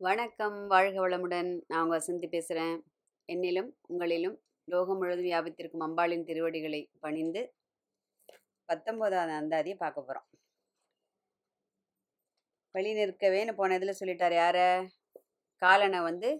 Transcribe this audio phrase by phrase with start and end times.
[0.00, 0.54] வணக்கம்.
[0.66, 1.48] வாழ்க வளமுடன்.
[1.66, 2.76] நான் உங்கள் வசந்தி பேசுகிறேன்
[3.28, 4.36] என்னிலும் உங்களிலும்
[4.68, 7.42] லோகம் முழுவதும் வியாபித்திருக்கும் அம்பாளின் திருவடிகளை பணிந்து
[8.68, 10.26] பத்தொம்போதாவது அந்தாதியை பார்க்க போகிறோம்
[12.74, 14.58] வழி நிற்கவேன்னு போன இதில் சொல்லிட்டார் யார?
[15.62, 16.30] காலனை வந்து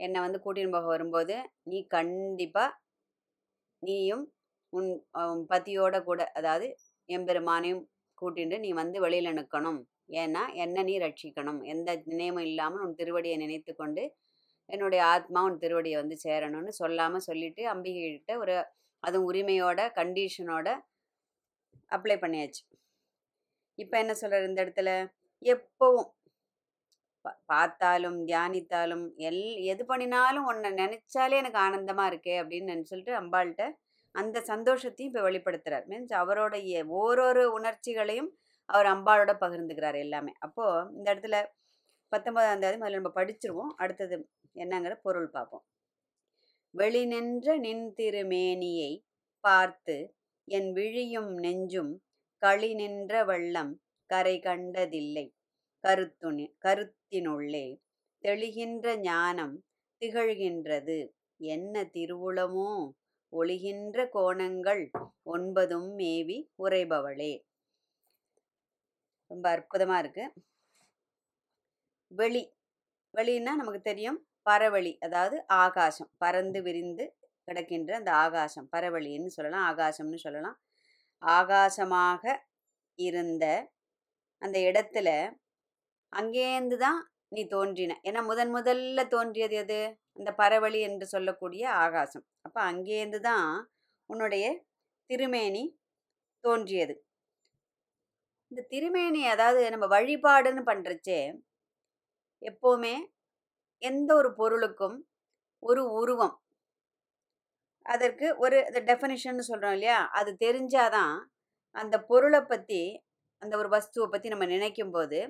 [0.00, 1.36] என்னை வந்து கூட்டின்னு போக வரும்போது
[1.70, 2.70] நீ கண்டிப்பாக
[3.82, 4.24] நீயும்
[4.72, 4.90] உன்
[5.24, 6.68] உன் பதியோட கூட அதாவது
[7.08, 7.84] எம்பெருமானையும்
[8.18, 11.64] கூட்டிட்டு நீ வந்து வெளியில் நிற்கணும் ஏன்னா என்ன நீ ரட்சிக்கணும்?
[11.64, 14.16] எந்த நினைவும் இல்லாமல் உன் திருவடியை நினைத்து கொண்டு
[14.66, 18.66] என்னுடைய ஆத்மா உன் திருவடியை வந்து சேரணும்னு சொல்லாமல் சொல்லிட்டு அம்பிகைகிட்ட ஒரு
[19.00, 20.68] அதுவும் உரிமையோட கண்டிஷனோட
[21.90, 22.62] அப்ளை பண்ணியாச்சு.
[23.74, 25.08] இப்போ என்ன சொல்கிறார் இந்த இடத்துல?
[25.42, 26.06] எப்பவும்
[27.24, 33.64] பா- பார்த்தாலும் தியானித்தாலும் எல் எது பண்ணினாலும் உன்னை நினச்சாலே எனக்கு ஆனந்தமாக இருக்கே அப்படின்னு சொல்லிட்டு அம்பாள்கிட்ட
[34.14, 38.30] அந்த சந்தோஷத்தையும் இப்போ வெளிப்படுத்துகிறார் மீன்ஸ் அவரோட ஓரொரு உணர்ச்சிகளையும்
[38.66, 40.32] அவர் அம்பாளோட பகிர்ந்துக்கிறார் எல்லாமே.
[40.38, 41.36] அப்போது இந்த இடத்துல
[42.12, 43.72] பத்தொன்பதாம் தேதி முதல்ல நம்ம படிச்சிருவோம்.
[43.76, 45.64] அடுத்தது என்னங்கிற பொருள் பார்ப்போம்.
[46.74, 48.92] வெளி நின்ற நின் திருமேனியை
[49.40, 49.96] பார்த்து
[50.44, 51.92] என் விழியும் நெஞ்சும்
[52.42, 53.72] களி நின்ற வள்ளம்
[54.10, 55.26] கரை கண்டதில்லை.
[55.84, 57.66] கருத்துணி கருத்தினுள்ளே
[58.24, 59.64] தெளிகின்ற ஞானம்
[60.02, 60.98] திகழ்கின்றது.
[61.40, 62.70] என்ன திருவுளமோ?
[63.32, 64.82] ஒளிகின்ற கோணங்கள்
[65.32, 67.32] ஒன்பதும் மேவி உறைபவளே.
[69.30, 70.32] ரொம்ப அற்புதமாக இருக்குது
[72.10, 72.42] வெளி
[73.14, 77.04] வெளின்னா நமக்கு தெரியும் பரவெளி அதாவது ஆகாசம் பறந்து விரிந்து
[77.48, 80.56] கிடக்கின்ற அந்த ஆகாசம் பரவெளின்னு சொல்லலாம் ஆகாசம்னு சொல்லலாம்.
[81.22, 82.22] ஆகாசமாக
[82.98, 83.44] இருந்த
[84.42, 85.08] அந்த இடத்துல
[86.12, 86.98] அங்கேருந்து தான்
[87.34, 87.96] நீ தோன்றின.
[88.08, 89.80] ஏன்னா முதன் முதல்ல தோன்றியது எது?
[90.18, 92.24] அந்த பரவழி என்று சொல்லக்கூடிய ஆகாசம்.
[92.46, 93.48] அப்போ அங்கேருந்து தான்
[94.10, 94.44] உன்னுடைய
[95.10, 95.64] திருமேனி
[96.44, 96.94] தோன்றியது.
[98.56, 101.18] இந்த திருமேனி அதாவது நம்ம வழிபாடுன்னு பண்ணுறச்சே
[102.42, 102.92] எப்போவுமே
[103.82, 104.94] எந்த ஒரு பொருளுக்கும்
[105.62, 106.32] ஒரு உருவம்.
[107.86, 108.56] அதற்கு ஒரு
[108.88, 109.98] டெஃபனிஷன் சொல்கிறோம் இல்லையா?
[110.18, 111.14] அது தெரிஞ்சாதான்
[111.74, 112.80] அந்த பொருளை பற்றி
[113.42, 115.20] அந்த ஒரு வஸ்துவை பற்றி நம்ம நினைக்கும் போது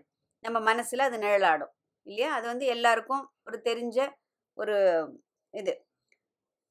[0.44, 1.72] நம்ம மனசில் அது நிழலாடும்
[2.06, 2.30] இல்லையா?
[2.30, 3.98] அது வந்து எல்லாருக்கும் ஒரு தெரிஞ்ச
[4.58, 4.76] ஒரு
[5.54, 5.74] இது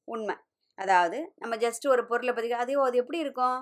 [0.08, 0.36] உண்மை.
[0.78, 3.58] அதாவது நம்ம ஜஸ்ட் ஒரு பொருளை பற்றி அதையோ அது எப்படி இருக்கும்?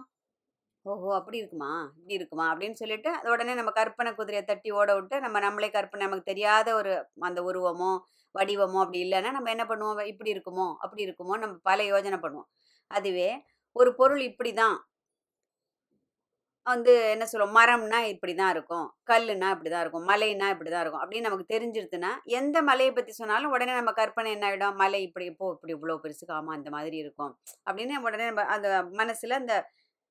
[0.87, 1.09] ஓஹோ!
[1.17, 1.69] அப்படி இருக்குமா?
[1.93, 2.47] இப்படி இருக்குமா?
[2.53, 6.69] அப்படின்னு சொல்லிட்டு அது உடனே நம்ம கற்பனை குதிரையை தட்டி ஓட விட்டு நம்ம நம்மளே கற்பனை நமக்கு தெரியாத
[6.81, 6.93] ஒரு
[7.28, 7.93] அந்த உருவமோ
[8.34, 10.00] வடிவமோ அப்படி இல்லைன்னா நம்ம என்ன பண்ணுவோம்?
[10.12, 10.67] இப்படி இருக்குமோ?
[10.84, 12.49] அப்படி இருக்குமோ நம்ம பல யோஜனை பண்ணுவோம்.
[12.91, 13.28] அதுவே
[13.77, 14.77] ஒரு பொருள் இப்படி தான்
[16.67, 17.56] வந்து என்ன சொல்லுவோம்?
[17.59, 18.87] மரம்னா இப்படி தான் இருக்கும்.
[19.11, 20.06] கல்லுனா இப்படி தான் இருக்கும்.
[20.11, 21.03] மலைனா இப்படி தான் இருக்கும்.
[21.03, 25.47] அப்படின்னு நமக்கு தெரிஞ்சிருதுன்னா எந்த மலையை பற்றி சொன்னாலும் உடனே நம்ம கற்பனை என்ன ஆகிடும் மலை இப்படி இப்போ
[25.55, 27.33] இப்படி இவ்வளோ பெருசுக்கு ஆமாம் அந்த மாதிரி இருக்கும்.
[27.67, 29.56] அப்படின்னு உடனே நம்ம அந்த மனசில் அந்த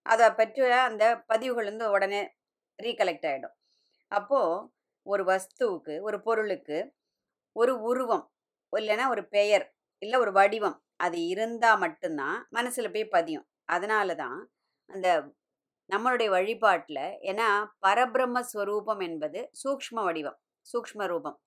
[0.06, 2.22] அதை பற்றி அந்த பதிவுகள் வந்து உடனே
[2.80, 3.56] ரீகலெக்ட் ஆகிடும்
[4.12, 4.64] அப்போது
[5.06, 6.78] ஒரு வஸ்துவுக்கு ஒரு பொருளுக்கு
[7.56, 8.26] ஒரு உருவம்
[8.74, 9.66] இல்லைன்னா ஒரு பெயர்
[10.02, 13.46] இல்லை ஒரு வடிவம் அது இருந்தால் மட்டும்தான் மனசில் போய் பதியும்.
[13.66, 14.40] அதனால தான்
[14.90, 15.08] அந்த
[15.90, 17.48] நம்மளுடைய வழிபாட்டில் ஏன்னா
[17.86, 20.38] பரபிரம்ம ஸ்வரூபம் என்பது சூக்ஷ்ம வடிவம்
[20.68, 21.38] சூக்ஷ்ம ரூபம்.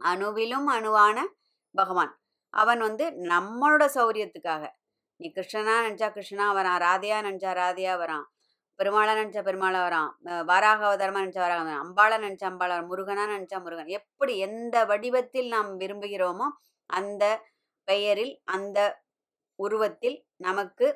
[0.00, 1.18] அணுவிலும் அணுவான
[1.74, 2.12] பகவான்.
[2.54, 4.64] அவன் வந்து நம்மளோட சௌரியத்துக்காக
[5.20, 8.24] நீ கிருஷ்ணனா நினச்சா கிருஷ்ணனா வரான் ராதையா நினச்சா ராதையா வரான்
[8.78, 10.10] பெருமாளா நினச்சா பெருமாளா வரான்
[10.44, 15.48] வாராக அவதாரமா நினச்சா வராக வரான் அம்பாளா நினச்சா அம்பாளா வரான் முருகனா நினச்சா முருகன் எப்படி எந்த வடிவத்தில்
[15.48, 16.48] நாம் விரும்புகிறோமோ
[16.90, 17.24] அந்த
[17.88, 18.78] பெயரில் அந்த
[19.58, 20.86] உருவத்தில் நமக்கு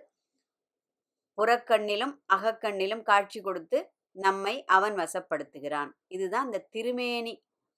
[1.38, 3.78] புறக்கண்ணிலும் அகக்கண்ணிலும் காட்சி கொடுத்து
[4.16, 5.90] நம்மை அவன் வசப்படுத்துகிறான்.
[6.08, 7.34] இதுதான் இந்த திருமேனி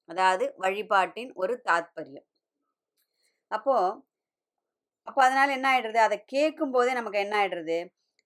[0.08, 2.26] அதாவது வழிபாட்டின் ஒரு தாத்பரியம்.
[3.50, 3.76] அப்போ
[5.08, 5.98] அப்போ அதனால் என்ன ஆயிடுறது?
[6.04, 7.78] அதை கேட்கும் போதே நமக்கு என்ன ஆயிடுறது?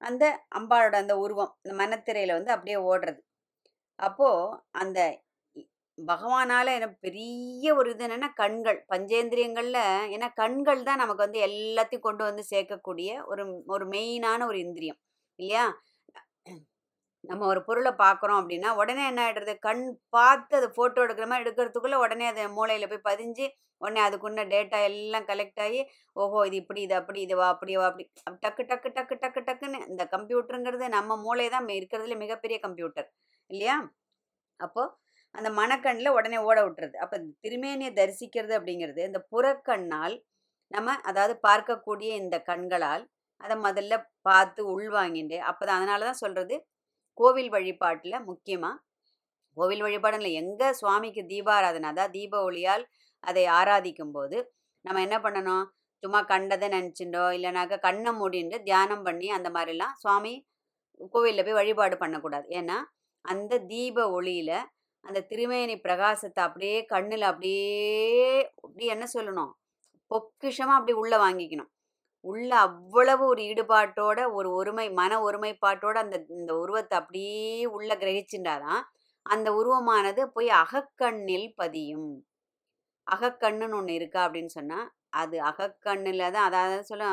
[0.03, 0.25] அந்த
[0.59, 3.21] அம்பாளோட அந்த உருவம் இந்த மனத்திரையில வந்து அப்படியே ஓடுறது.
[3.99, 4.29] அப்போ
[4.83, 4.99] அந்த
[5.99, 9.81] பகவானால எனக்கு பெரிய ஒரு இது என்னன்னா கண்கள் பஞ்சேந்திரியங்கள்ல
[10.15, 15.01] ஏன்னா கண்கள் தான் நமக்கு வந்து எல்லாத்தையும் கொண்டு வந்து சேர்க்கக்கூடிய ஒரு ஒரு மெயினான ஒரு இந்திரியம்
[15.39, 15.67] இல்லையா?
[17.25, 21.99] நம்ம ஒரு பொருளை பார்க்குறோம் அப்படின்னா உடனே என்ன ஆகிடுறது கண் பார்த்து அதை ஃபோட்டோ எடுக்கிற மாதிரி எடுக்கிறதுக்குள்ள
[22.03, 23.47] உடனே அது மூளையில் போய் பதிஞ்சு
[23.81, 25.81] உடனே அதுக்குன்ன டேட்டா எல்லாம் கலெக்ட் ஆகி
[26.17, 28.05] ஓஹோ இது இப்படி இது அப்படி இது வா அப்படி வா அப்படி.
[28.45, 33.09] டக்கு டக்கு டக்கு டக்கு டக்குன்னு இந்த கம்ப்யூட்டருங்கிறது நம்ம மூளை தான் இருக்கிறதுல மிகப்பெரிய கம்ப்யூட்டர்
[33.51, 33.77] இல்லையா?
[34.61, 34.93] அப்போது
[35.35, 40.15] அந்த மனக்கண்ணில் உடனே ஓட விட்டுறது அப்போ திருமேனியை தரிசிக்கிறது அப்படிங்கிறது இந்த புறக்கண்ணால்
[40.71, 43.05] நம்ம அதாவது பார்க்கக்கூடிய இந்த கண்களால்
[43.41, 43.95] அதை முதல்ல
[44.27, 46.57] பார்த்து உள்வாங்கிட்டு அப்போ தான் அதனால தான் சொல்கிறது
[47.19, 48.81] கோவில் வழிபாட்டில் முக்கியமாக
[49.57, 52.85] கோவில் வழிபாடுல எங்கே சுவாமிக்கு தீபாராதனை அதாவது தீப ஒளியால்
[53.25, 54.39] அதை ஆராதிக்கும் போது
[54.85, 55.65] நம்ம என்ன பண்ணணும்?
[56.03, 60.35] சும்மா கண்டதை நினச்சிண்டோ இல்லைனாக்கா கண்ணை மூடிண்டு தியானம் பண்ணி அந்த மாதிரிலாம் சுவாமி
[61.15, 62.47] கோவிலில் போய் வழிபாடு பண்ணக்கூடாது.
[62.61, 62.79] ஏன்னா
[63.25, 64.57] அந்த தீப ஒளியில்
[65.05, 67.71] அந்த திருமேனி பிரகாசத்தை அப்படியே கண்ணில் அப்படியே
[68.65, 69.53] அப்படி என்ன சொல்லணும்?
[70.11, 71.71] பொக்கிஷமாக அப்படி உள்ளே வாங்கிக்கணும்.
[72.25, 77.43] உள்ள அவ்வளவு ஒரு ஈடுபாட்டோட ஒரு ஒருமை மன ஒருமைப்பாட்டோட அந்த இந்த உருவத்தை அப்படியே
[77.77, 78.83] உள்ள கிரகிச்சுட்டாதான்
[79.27, 82.11] அந்த உருவமானது போய் அகக்கண்ணில் பதியும்.
[83.07, 84.87] அகக்கண்ணுன்னு ஒன்று இருக்கா அப்படின்னு சொன்னால்
[85.23, 87.07] அது அகக்கண்ணில் தான் அதாவது சொல்ல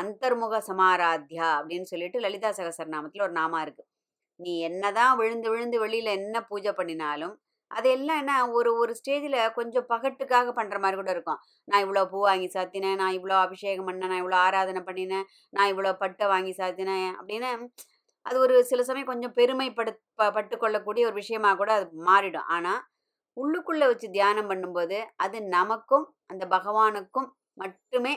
[0.00, 3.84] அந்தர்முக சமாராத்யா அப்படின்னு சொல்லிட்டு லலிதா சகசர நாமத்தில் ஒரு நாமா இருக்கு.
[4.40, 7.34] நீ என்னதான் விழுந்து விழுந்து வெளியில என்ன பூஜை பண்ணினாலும்
[7.70, 11.40] அதெல்லாம் என்ன ஒரு ஒரு ஸ்டேஜில் கொஞ்சம் பகட்டுக்காக பண்ணுற மாதிரி கூட இருக்கும்.
[11.68, 15.92] நான் இவ்வளோ பூ வாங்கி சாத்தினேன் நான் இவ்வளோ அபிஷேகம் பண்ணேன் நான் இவ்வளோ ஆராதனை பண்ணினேன் நான் இவ்வளோ
[16.02, 17.50] பட்டை வாங்கி சாத்தினேன் அப்படின்னு
[18.26, 22.48] அது ஒரு சில சமயம் கொஞ்சம் பெருமைப்படு ப பட்டு கொள்ளக்கூடிய ஒரு விஷயமா கூட அது மாறிடும்.
[22.56, 22.80] ஆனால்
[23.36, 27.28] உள்ளுக்குள்ளே வச்சு தியானம் பண்ணும்போது அது நமக்கும் அந்த பகவானுக்கும்
[27.58, 28.14] மட்டுமே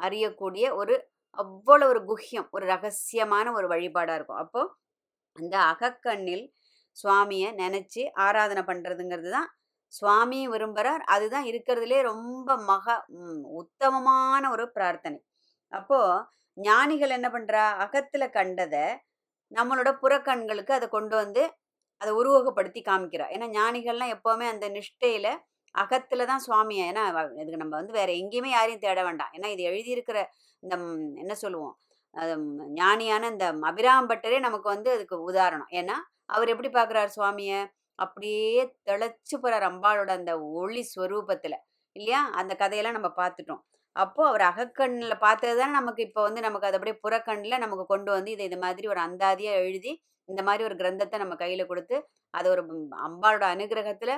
[0.00, 0.94] அறியக்கூடிய ஒரு
[1.38, 4.40] அவ்வளோ ஒரு குஹ்யம் ஒரு ரகசியமான ஒரு வழிபாடாக இருக்கும்.
[4.44, 4.70] அப்போது
[5.36, 6.44] அந்த அகக்கண்ணில்
[6.96, 9.48] சுவாமியை நினச்சி ஆராதனை பண்ணுறதுங்கிறது தான்
[9.92, 12.94] சுவாமியும் விரும்புகிறார் அதுதான் இருக்கிறதுலே ரொம்ப மக
[13.62, 15.18] உத்தமமான ஒரு பிரார்த்தனை.
[15.72, 16.22] அப்போது
[16.56, 18.86] ஞானிகள் என்ன பண்ணுறா அகத்தில் கண்டதை
[19.52, 21.42] நம்மளோட புறக்கண்களுக்கு அதை கொண்டு வந்து
[22.00, 23.26] அதை உருவகப்படுத்தி காமிக்கிறா.
[23.34, 25.32] ஏன்னா ஞானிகள்லாம் எப்போவுமே அந்த நிஷ்டையில்
[25.74, 27.02] அகத்தில் தான் சுவாமியை ஏன்னா
[27.40, 29.32] இதுக்கு நம்ம வந்து வேற எங்கேயுமே யாரையும் தேட வேண்டாம்.
[29.36, 30.18] ஏன்னா இது எழுதியிருக்கிற
[30.62, 30.74] இந்த
[31.22, 31.74] என்ன சொல்லுவோம்?
[32.80, 35.70] ஞானியான இந்த அபிராம் பட்டரே நமக்கு வந்து அதுக்கு உதாரணம்.
[35.80, 35.96] ஏன்னா
[36.34, 37.60] அவர் எப்படி பார்க்குறாரு சுவாமியை?
[37.98, 38.46] அப்படியே
[38.88, 41.58] தெளிச்சு போகிறார் அம்பாளோட அந்த ஒளி ஸ்வரூபத்தில்.
[41.96, 42.20] இல்லையா?
[42.40, 43.62] அந்த கதையெல்லாம் நம்ம பார்த்துட்டோம்.
[43.96, 48.30] அப்போது அவர் அகக்கண்ணில் பார்த்தது தானே நமக்கு இப்போ வந்து நமக்கு அது அப்படியே புறக்கண்ணில் நமக்கு கொண்டு வந்து
[48.30, 49.92] இதை இது மாதிரி ஒரு அந்தாதியாக எழுதி
[50.28, 51.96] இந்த மாதிரி ஒரு கிரந்தத்தை நம்ம கையில் கொடுத்து
[52.34, 52.62] அதை ஒரு
[53.06, 54.14] அம்பாளோட அனுகிரகத்தில்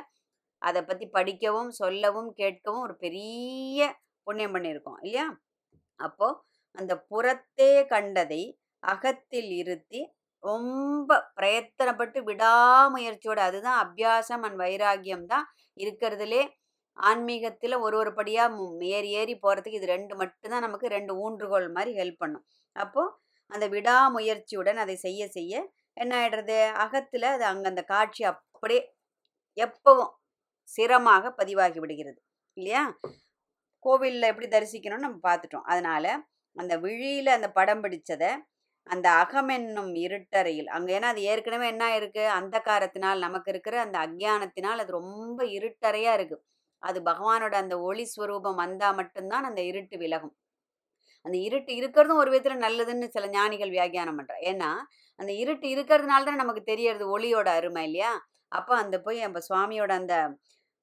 [0.62, 3.80] அதை பற்றி படிக்கவும் சொல்லவும் கேட்கவும் ஒரு பெரிய
[4.26, 4.98] புண்ணியம் பண்ணியிருக்கோம்.
[5.02, 5.26] இல்லையா?
[6.00, 6.38] அப்போது
[6.74, 8.42] அந்த புறத்தே கண்டதை
[8.82, 10.00] அகத்தில் இருத்தி
[10.44, 15.46] ரொம்ப பிரயத்தனப்பட்டு விடாமுயற்சியோட அதுதான் அபியாசம் அண்ட் வைராகியம் தான்
[15.76, 16.42] இருக்கிறதுலே.
[16.98, 22.20] ஆன்மீகத்தில் ஒரு ஒரு படியாக ஏறி ஏறி போகிறதுக்கு இது ரெண்டு மட்டும்தான் நமக்கு ரெண்டு ஊன்றுகோல் மாதிரி ஹெல்ப்
[22.22, 22.44] பண்ணும்.
[22.76, 23.12] அப்போது
[23.50, 25.54] அந்த விடாமுயற்சியுடன் அதை செய்ய செய்ய
[25.96, 28.82] என்ன ஆகிடுறது அகத்தில் அது அங்கே அந்த காட்சி அப்படியே
[29.58, 30.12] எப்பவும்
[30.68, 32.18] சிரமாக பதிவாகி விடுகிறது.
[32.56, 32.82] இல்லையா?
[33.84, 35.66] கோவிலில் எப்படி தரிசிக்கணும்னு நம்ம பார்த்துட்டோம்.
[35.72, 36.10] அதனால்
[36.56, 38.30] அந்த விழியில் அந்த படம் பிடிச்சதை
[38.86, 44.82] அந்த அகமென்னும் இருட்டறையில் அங்கே ஏன்னா அது ஏற்கனவே என்ன இருக்குது அந்த காரத்தினால் நமக்கு இருக்கிற அந்த அக்ஞானத்தினால்
[44.84, 46.38] அது ரொம்ப இருட்டறையாக இருக்கு.
[46.82, 50.34] அது பகவானோட அந்த ஒளி ஸ்வரூபம் வந்தால் மட்டும்தான் அந்த இருட்டு விலகும்.
[51.26, 54.70] அந்த இருட்டு இருக்கிறதும் ஒரு விதத்தில் நல்லதுன்னு சில ஞானிகள் வியாக்கியானம் பண்ற ஏன்னா
[55.20, 58.12] அந்த இருட்டு இருக்கிறதுனால தான் நமக்கு தெரியறது ஒளியோட அருமை இல்லையா?
[58.52, 60.14] அப்போ அந்த போய் நம்ம சுவாமியோட அந்த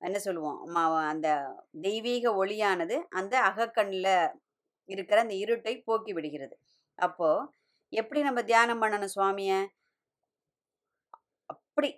[0.01, 0.59] என்ன சொல்லுவோம்?
[1.12, 1.27] அந்த
[1.88, 4.12] தெய்வீக ஒளியானது அந்த அகக்கண்ணில்
[4.89, 6.56] இருக்கிற அந்த இருட்டை போக்கி விடுகிறது.
[7.00, 7.47] அப்போது
[7.93, 9.59] எப்படி நம்ம தியானம் பண்ணணும் சுவாமியை?
[11.49, 11.89] அப்படி.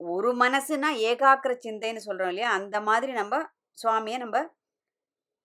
[0.00, 2.50] ஒரு மனசுனா ஏகாக்கிர சிந்தைன்னு சொல்கிறோம் இல்லையா?
[2.52, 3.34] அந்த மாதிரி நம்ம
[3.78, 4.38] சுவாமியை நம்ம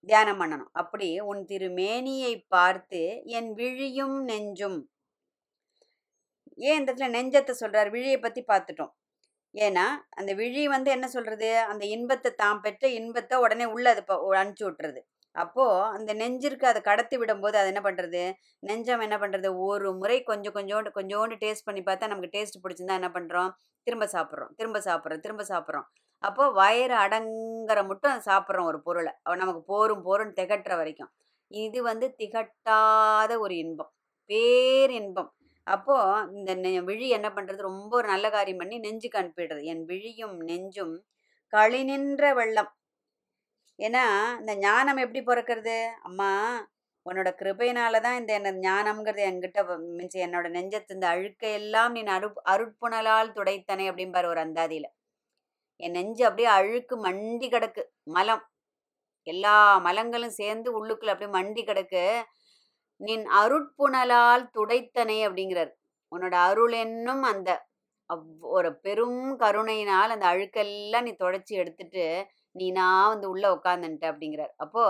[0.07, 0.71] தியானம் பண்ணணும்.
[0.73, 3.01] அப்படி உன் திருமேனியை பார்த்து
[3.39, 4.79] என் விழியும் நெஞ்சும்.
[6.57, 7.89] ஏன் இந்த இடத்துல நெஞ்சத்தை சொல்றாரு?
[7.89, 8.93] விழியை பத்தி பார்த்துட்டோம்.
[9.55, 11.49] ஏன்னா அந்த விழி வந்து என்ன சொல்றது?
[11.71, 14.03] அந்த இன்பத்தை தாம் பெற்ற இன்பத்தை உடனே உள்ள அது
[14.41, 15.01] அனுப்பிச்சி விட்டுறது
[15.37, 20.53] அப்போது அந்த நெஞ்சிற்கு அதை கடத்தி விடும்போது அது என்ன பண்ணுறது நெஞ்சம் என்ன பண்ணுறது ஒரு முறை கொஞ்சம்
[20.53, 23.51] கொஞ்சோண்டு கொஞ்சோண்டு டேஸ்ட் பண்ணி பார்த்தா நமக்கு டேஸ்ட் பிடிச்சிருந்தா என்ன பண்ணுறோம்
[23.83, 24.47] திரும்ப சாப்பிட்றோம்.
[24.55, 25.19] திரும்ப சாப்பிட்றோம்.
[25.19, 25.83] திரும்ப சாப்பிட்றோம்.
[26.19, 29.13] அப்போ வயிறு அடங்குற மட்டும் சாப்பிட்றோம் ஒரு பொருளை.
[29.23, 31.09] நமக்கு போரும் போரும் திகட்டுற வரைக்கும்.
[31.47, 33.91] இது வந்து திகட்டாத ஒரு இன்பம்.
[34.25, 35.33] பேர் இன்பம்.
[35.63, 39.63] அப்போது இந்த நெ- விழி என்ன பண்ணுறது ரொம்ப ஒரு நல்ல காரியம் பண்ணி நெஞ்சுக்கு அனுப்பிடுறது.
[39.63, 41.03] என் விழியும் நெஞ்சும்
[41.47, 42.76] களி நின்ற வெள்ளம்.
[43.77, 45.87] ஏன்னா இந்த ஞானம் எப்படி பிறக்கிறது?
[46.01, 46.59] அம்மா
[47.09, 53.31] உன்னோட கிருபையினால தான் இந்த என்ன ஞானம்ங்கிறது என்கிட்ட மீன்ஸ் என்னோட நெஞ்சத்து இந்த அழுக்கையெல்லாம் நீ அரு அருட்புணலால்
[53.31, 54.89] துடைத்தனே அப்படிம்பார் ஒரு அந்தாதியில்.
[55.75, 58.49] என் நெஞ்சு அப்படியே அழுக்கு மண்டி கிடக்கு மலம்.
[59.23, 62.21] எல்லா மலங்களும் சேர்ந்து உள்ளுக்குள்ள அப்படியே மண்டி கிடக்கு.
[62.95, 65.71] நின் அருட்புணலால் துடைத்தனே அப்படிங்கிறார்.
[66.15, 67.67] உன்னோட அருள் என்னும் அந்த
[68.13, 72.27] அவ்- ஒரு பெரும் கருணையினால் அந்த அழுக்கெல்லாம் நீ தொடச்சி எடுத்துட்டு
[72.61, 74.53] நீனா வந்து உள்ள உட்காந்துட்ட அப்படிங்கிறார்.
[74.65, 74.83] அப்போ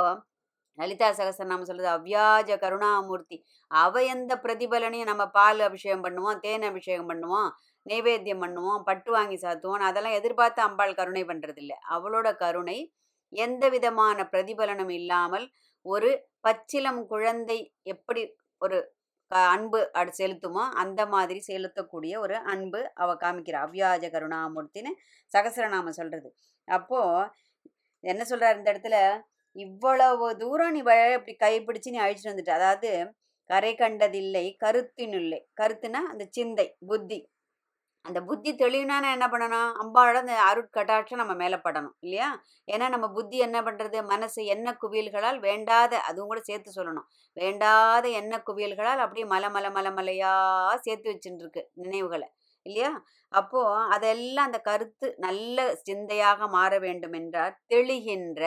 [0.80, 3.38] லலிதா சகசரநாமம் சொல்றது அவ்யாஜ கருணாமூர்த்தி.
[3.72, 7.50] அவ எந்த பிரதிபலனையும் நம்ம பால் அபிஷேகம் பண்ணுவோம் தேன் அபிஷேகம் பண்ணுவோம்
[7.86, 12.78] நைவேத்தியம் பண்ணுவோம் பட்டு வாங்கி சாத்துவோம் அதெல்லாம் எதிர்பார்த்து அம்பாள் கருணை பண்றது இல்லை அவளோட கருணை
[13.34, 15.46] எந்த விதமான பிரதிபலனும் இல்லாமல்
[15.86, 16.10] ஒரு
[16.46, 17.58] பச்சிலம் குழந்தை
[17.94, 18.22] எப்படி
[18.62, 18.78] ஒரு
[19.52, 23.60] அன்பு அடு செலுத்துமோ அந்த மாதிரி செலுத்தக்கூடிய ஒரு அன்பு அவ காமிக்கிறா.
[23.68, 24.92] அவ்யாஜ கருணாமூர்த்தின்னு
[25.32, 26.30] சகசரநாமம் சொல்றது.
[26.68, 27.02] அப்போ
[28.00, 29.22] என்ன சொல்றாரு இந்த இடத்துல?
[29.51, 32.50] இவ்வளவு தூரம் நீ வ- இப்படி கைப்பிடிச்சு நீ அழிச்சிட்டு வந்துட்ட.
[32.50, 33.13] அதாவது
[33.46, 37.30] கரை கண்டதில்லை கருத்தினுள்ளே கருத்துனா அந்த சிந்தை புத்தி.
[38.01, 39.74] அந்த புத்தி தெளிவுனா என்ன பண்ணணும்?
[39.84, 42.44] அம்பாவோட அந்த அருட்கட்டாட்சம் நம்ம மேலே படணும் இல்லையா?
[42.72, 47.04] ஏன்னா நம்ம புத்தி என்ன பண்ணுறது மனசு எண்ண குவியல்களால் வேண்டாத அதுவும் கூட சேர்த்து சொல்லணும்.
[47.34, 52.32] வேண்டாத எண்ண குவியல்களால் அப்படியே மலை மலை மலை மலையாக சேர்த்து வச்சுட்டுருக்கு நினைவுகளை.
[52.68, 52.92] இல்லையா?
[53.34, 53.62] அப்போ
[53.96, 58.42] அதெல்லாம் அந்த கருத்து நல்ல சிந்தையாக மாற வேண்டும் என்றார் தெளிகின்ற.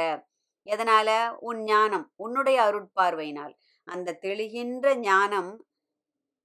[0.67, 1.09] எதனால?
[1.49, 3.55] உன் ஞானம் உன்னுடைய அருட்பார்வையினால்.
[3.89, 5.53] அந்த தெளிகின்ற ஞானம்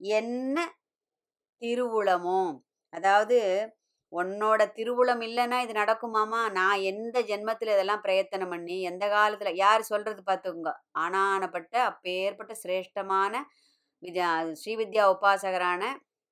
[0.00, 0.56] என்ன
[1.62, 2.40] திருவுளமோ?
[2.92, 3.38] அதாவது
[4.12, 9.58] உன்னோட திருவுளம் இல்லைன்னா இது நடக்குமாமா நான் எந்த ஜென்மத்தில் இதெல்லாம் பிரயத்தனம் பண்ணி எந்த காலத்தில்?
[9.64, 10.72] யார் சொல்கிறது பார்த்துக்கோங்க.
[10.98, 13.34] ஆனானப்பட்ட அப்பேற்பட்ட சிரேஷ்டமான
[14.02, 14.30] வித்யா
[14.60, 15.82] ஸ்ரீவித்யா உபாசகரான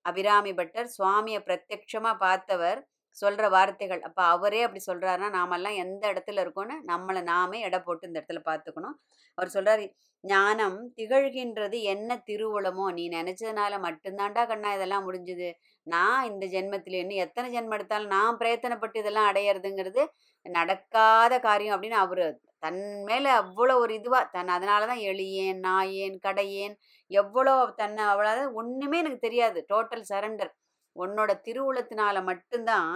[0.04, 2.80] அபிராமி பட்டர் சுவாமியை பிரத்யட்சமாக பார்த்தவர்
[3.16, 4.00] சொல்கிற வார்த்தைகள்.
[4.02, 8.96] அப்போ அவரே அப்படி சொல்கிறாருன்னா நாமெல்லாம் எந்த இடத்துல இருக்கோன்னு நம்மளை நாமே எடை போட்டு இந்த இடத்துல பார்த்துக்கணும்.
[9.38, 9.84] அவர் சொல்கிறார்
[10.24, 12.86] ஞானம் திகழ்கின்றது என்ன திருவுளமோ?
[12.98, 15.48] நீ நினச்சதுனால மட்டும்தாண்டா கண்ணா இதெல்லாம் முடிஞ்சுது.
[15.86, 20.04] நான் இந்த ஜென்மத்தில் இன்னும் எத்தனை ஜென்மம் எடுத்தாலும் நான் பிரயத்தனப்பட்டு இதெல்லாம் அடையிறதுங்கிறது
[20.46, 22.24] நடக்காத காரியம் அப்படின்னு அவர்
[22.64, 26.74] தன் மேலே அவ்வளோ ஒரு இதுவாக தன் அதனால தான் எளியேன் நாயேன் கடையேன்
[27.10, 28.30] எவ்வளோ தன்னை அவ்வளோ
[28.60, 29.58] ஒன்றுமே எனக்கு தெரியாது.
[29.72, 30.52] டோட்டல் சரண்டர்
[30.96, 32.90] உன்னோட திருவுளத்தினால மட்டும்தான்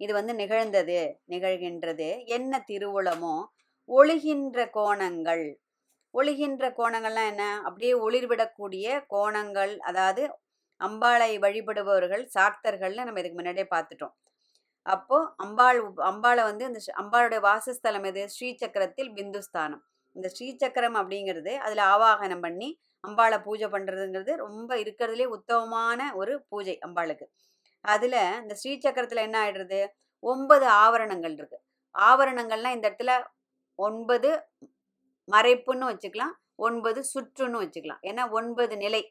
[0.00, 0.98] இது வந்து நிகழ்ந்தது
[1.34, 2.08] நிகழ்கின்றது.
[2.36, 3.36] என்ன திருவுளமோ
[3.88, 5.46] ஒழுகின்ற கோணங்கள்.
[6.14, 7.44] ஒளிகின்ற கோணங்கள்லாம் என்ன?
[7.66, 9.74] அப்படியே ஒளிர்விடக்கூடிய கோணங்கள்.
[9.90, 10.22] அதாவது
[10.80, 14.14] அம்பாளை வழிபடுபவர்கள் சாக்தர்கள்னு நம்ம இதுக்கு முன்னாடியே பார்த்துட்டோம்.
[14.86, 15.78] அப்போ அம்பாள்
[16.10, 18.22] அம்பாளை வந்து இந்த அம்பாளுடைய வாசஸ்தலம் எது?
[18.34, 19.82] ஸ்ரீசக்கரத்தில் பிந்துஸ்தானம்.
[20.16, 22.68] இந்த ஸ்ரீசக்கரம் அப்படிங்கிறது அதில் ஆவாகனம் பண்ணி
[23.04, 27.26] அம்பாளை பூஜை பண்ணுறதுங்கிறது ரொம்ப இருக்கிறதுலே உத்தமமான ஒரு பூஜை அம்பாளுக்கு.
[27.84, 29.80] அதில் இந்த ஸ்ரீசக்கரத்தில் என்ன ஆகிடுறது
[30.22, 31.58] ஒன்பது ஆவரணங்கள் இருக்கு.
[31.94, 33.12] ஆவரணங்கள்லாம் இந்த இடத்துல
[33.78, 34.30] ஒன்பது
[35.28, 36.34] மறைப்புன்னு வச்சுக்கலாம்
[36.66, 38.02] ஒன்பது சுற்றுன்னு வச்சுக்கலாம்.
[38.02, 39.02] ஏன்னா ஒன்பது நிலை.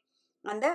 [0.45, 0.65] அந்த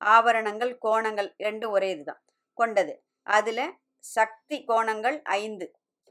[0.00, 2.20] ஆவரணங்கள் கோணங்கள் ரெண்டும் ஒரே இதுதான்.
[2.58, 2.94] கொண்டது.
[3.26, 3.64] அதில்
[4.04, 5.66] சக்தி கோணங்கள் ஐந்து.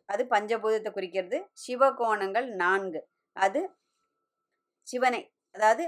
[0.06, 1.38] அது பஞ்சபூதத்தை குறிக்கிறது.
[1.54, 3.02] சிவ கோணங்கள் நான்கு.
[3.36, 3.62] அது
[4.88, 5.86] சிவனை அதாவது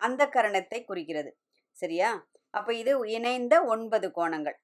[0.00, 1.30] அந்த கரணத்தை குறிக்கிறது.
[1.72, 2.10] சரியா?
[2.50, 4.56] அப்போ இது இணைந்த ஒன்பது கோணங்கள்.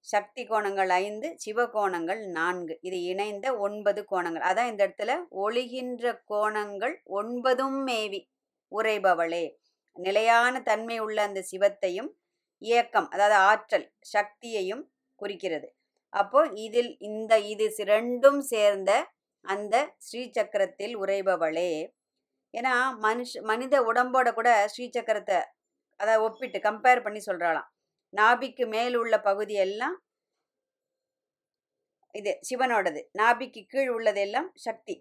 [0.00, 2.74] சக்தி கோணங்கள் ஐந்து சிவ கோணங்கள் நான்கு.
[2.80, 4.44] இது இணைந்த ஒன்பது கோணங்கள்.
[4.50, 5.12] அதான் இந்த இடத்துல
[5.44, 8.20] ஒளிகின்ற கோணங்கள் ஒன்பதும் மேவி
[8.72, 9.44] உரைபவளே
[9.96, 12.10] நிலையான தன்மை உள்ள அந்த சிவத்தையும்
[12.62, 14.84] இயக்கம் அதாவது ஆற்றல் சக்தியையும்
[15.22, 15.68] குறிக்கிறது.
[16.12, 18.90] அப்போ இதில் இந்த இது ரெண்டும் சேர்ந்த
[19.44, 21.70] அந்த ஸ்ரீசக்கரத்தில் உறைபவளே.
[22.54, 22.74] ஏன்னா
[23.06, 25.38] மனுஷ மனித உடம்போட கூட ஸ்ரீசக்கரத்தை
[26.00, 27.68] அதை ஒப்பிட்டு கம்பேர் பண்ணி சொல்கிறாளாம்
[28.14, 29.96] நாபிக்கு மேல் உள்ள பகுதி எல்லாம்
[32.14, 33.00] இது சிவனோடது.
[33.20, 34.96] நாபிக்கு கீழ் உள்ளதெல்லாம் சக்தி.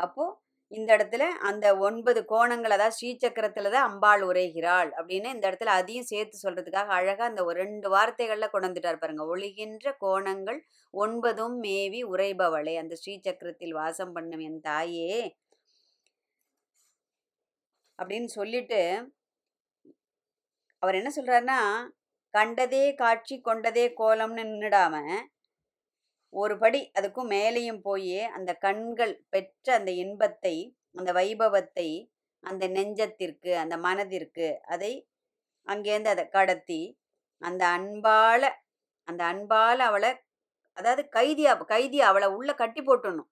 [0.00, 0.36] அப்போது
[0.72, 6.36] இந்த இடத்துல அந்த ஒன்பது கோணங்கள் அதாவது ஸ்ரீசக்கரத்துல தான் அம்பாள் உரைகிறாள் அப்படின்னு இந்த இடத்துல அதையும் சேர்த்து
[6.42, 9.24] சொல்றதுக்காக அழகா அந்த ஒரு ரெண்டு வார்த்தைகள்ல கொண்டு வந்துட்டார் பாருங்க.
[9.26, 10.58] ஒளிகின்ற கோணங்கள்
[10.94, 15.14] ஒன்பதும் மேவி உரைபவளே அந்த ஸ்ரீசக்கரத்தில் வாசம் பண்ணும் என் தாயே
[17.98, 18.80] அப்படின்னு சொல்லிட்டு
[20.82, 21.60] அவர் என்ன சொல்றாருன்னா
[22.34, 24.96] கண்டதே காட்சி கொண்டதே கோலம்னு நின்றுடாம
[26.32, 30.54] ஒரு படி அதுக்கும் மேலேயும் போய் அந்த கண்கள் பெற்ற அந்த இன்பத்தை
[30.92, 31.88] அந்த வைபவத்தை
[32.44, 34.92] அந்த நெஞ்சத்திற்கு அந்த மனதிற்கு அதை
[35.66, 36.80] அங்கேருந்து அதை கடத்தி
[37.42, 38.42] அந்த அன்பால
[39.08, 40.10] அந்த அன்பால அவளை
[40.76, 43.28] அதாவது கைதியா கைதி அவளை உள்ள கட்டி போட்டணும்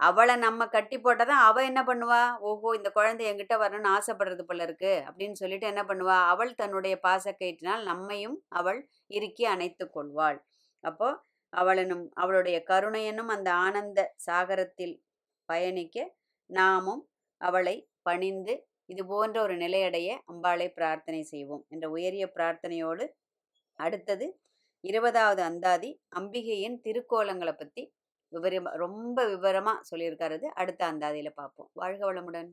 [0.00, 2.20] அவளை நம்ம கட்டி போட்டாதான் அவள் என்ன பண்ணுவா?
[2.40, 6.16] ஓஹோ இந்த குழந்தை என்கிட்ட வரணும்னு ஆசைப்படுறது போல இருக்கு அப்படின்னு சொல்லிட்டு என்ன பண்ணுவா?
[6.26, 8.80] அவள் தன்னுடைய பாசக்கயிற்றினால் நம்மையும் அவள்
[9.10, 10.38] இறுக்கி அணைத்து கொள்வாள்.
[10.84, 11.08] அப்போ
[11.52, 14.94] அவளனும் அவளுடைய கருணையனும் அந்த ஆனந்த சாகரத்தில்
[15.48, 15.96] பயணிக்க
[16.50, 17.02] நாமும்
[17.40, 18.54] அவளை பணிந்து
[18.84, 23.04] இது போன்ற ஒரு நிலையடைய அம்பாளை பிரார்த்தனை செய்வோம் என்ற உயரிய பிரார்த்தனையோடு
[23.78, 24.26] அடுத்தது
[24.84, 27.82] இருபதாவது அந்தாதி அம்பிகையின் திருக்கோலங்களை பற்றி
[28.32, 30.36] விவரமா ரொம்ப விவரமாக சொல்லியிருக்காரு.
[30.54, 31.70] அடுத்த அந்தாதியில் பார்ப்போம்.
[31.72, 32.50] வாழ்க வளமுடன்.